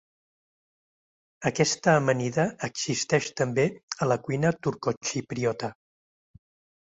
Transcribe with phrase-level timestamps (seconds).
[1.49, 3.65] Aquesta amanida existeix també
[4.05, 5.69] a la cuina turcoxipriota.